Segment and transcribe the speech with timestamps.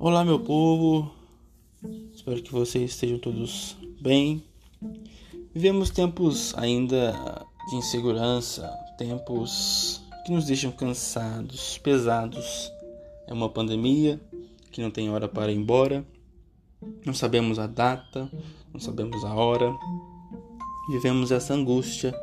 [0.00, 1.10] Olá, meu povo.
[2.14, 4.44] Espero que vocês estejam todos bem.
[5.52, 7.12] Vivemos tempos ainda
[7.68, 12.70] de insegurança, tempos que nos deixam cansados, pesados.
[13.26, 14.20] É uma pandemia
[14.70, 16.06] que não tem hora para ir embora.
[17.04, 18.30] Não sabemos a data,
[18.72, 19.74] não sabemos a hora.
[20.92, 22.14] Vivemos essa angústia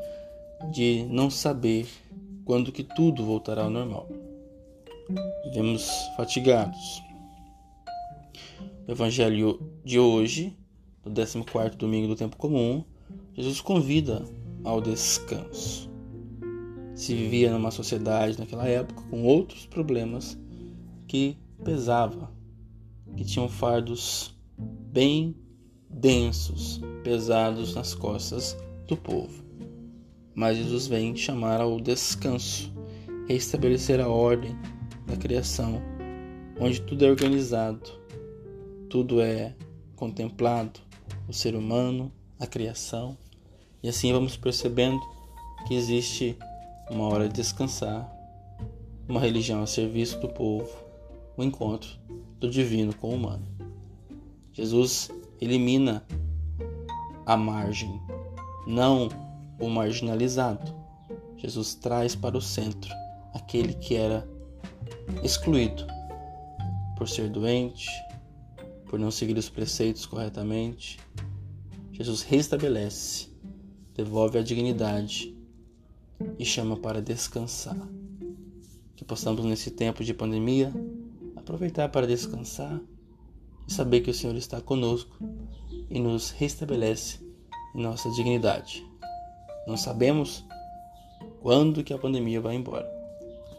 [0.71, 1.89] de não saber
[2.45, 4.07] quando que tudo voltará ao normal.
[5.43, 7.03] Vivemos fatigados,
[8.87, 10.55] no Evangelho de hoje,
[11.03, 12.83] no 14 domingo do tempo comum,
[13.33, 14.23] Jesus convida
[14.63, 15.89] ao descanso.
[16.93, 20.37] Se vivia numa sociedade naquela época com outros problemas
[21.07, 22.31] que pesava,
[23.17, 25.35] que tinham fardos bem
[25.89, 29.43] densos, pesados nas costas do povo.
[30.33, 32.73] Mas Jesus vem chamar ao descanso,
[33.27, 34.55] restabelecer a ordem
[35.05, 35.81] da criação,
[36.59, 38.04] onde tudo é organizado,
[38.89, 39.55] tudo é
[39.95, 40.79] contemplado,
[41.27, 43.17] o ser humano, a criação,
[43.81, 44.99] e assim vamos percebendo
[45.67, 46.37] que existe
[46.89, 48.11] uma hora de descansar,
[49.07, 50.69] uma religião a serviço do povo,
[51.37, 51.89] o encontro
[52.39, 53.45] do divino com o humano.
[54.53, 55.09] Jesus
[55.41, 56.03] elimina
[57.25, 57.99] a margem,
[58.65, 59.09] não
[59.59, 60.73] o marginalizado.
[61.37, 62.93] Jesus traz para o centro
[63.33, 64.27] aquele que era
[65.23, 65.85] excluído
[66.97, 67.89] por ser doente,
[68.87, 70.99] por não seguir os preceitos corretamente.
[71.91, 73.29] Jesus restabelece,
[73.93, 75.35] devolve a dignidade
[76.37, 77.77] e chama para descansar.
[78.95, 80.73] Que possamos, nesse tempo de pandemia,
[81.35, 82.81] aproveitar para descansar
[83.67, 85.17] e saber que o Senhor está conosco
[85.89, 87.19] e nos restabelece
[87.73, 88.85] em nossa dignidade.
[89.67, 90.45] Não sabemos
[91.41, 92.89] quando que a pandemia vai embora,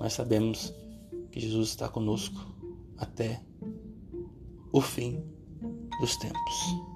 [0.01, 0.73] mas sabemos
[1.31, 2.47] que Jesus está conosco
[2.97, 3.41] até
[4.77, 5.25] o fim
[6.01, 6.96] dos tempos.